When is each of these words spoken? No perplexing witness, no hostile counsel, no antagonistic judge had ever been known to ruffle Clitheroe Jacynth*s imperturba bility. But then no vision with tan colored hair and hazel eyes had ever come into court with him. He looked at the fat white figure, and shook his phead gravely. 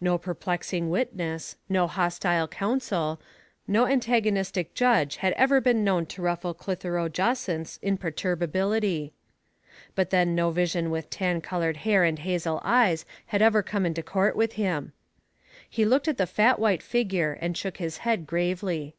No 0.00 0.18
perplexing 0.18 0.90
witness, 0.90 1.54
no 1.68 1.86
hostile 1.86 2.48
counsel, 2.48 3.20
no 3.68 3.86
antagonistic 3.86 4.74
judge 4.74 5.18
had 5.18 5.32
ever 5.34 5.60
been 5.60 5.84
known 5.84 6.04
to 6.06 6.20
ruffle 6.20 6.52
Clitheroe 6.52 7.08
Jacynth*s 7.08 7.78
imperturba 7.80 8.48
bility. 8.48 9.12
But 9.94 10.10
then 10.10 10.34
no 10.34 10.50
vision 10.50 10.90
with 10.90 11.10
tan 11.10 11.40
colored 11.40 11.76
hair 11.76 12.02
and 12.02 12.18
hazel 12.18 12.60
eyes 12.64 13.04
had 13.26 13.40
ever 13.40 13.62
come 13.62 13.86
into 13.86 14.02
court 14.02 14.34
with 14.34 14.54
him. 14.54 14.94
He 15.70 15.84
looked 15.84 16.08
at 16.08 16.18
the 16.18 16.26
fat 16.26 16.58
white 16.58 16.82
figure, 16.82 17.34
and 17.40 17.56
shook 17.56 17.76
his 17.76 17.98
phead 17.98 18.26
gravely. 18.26 18.96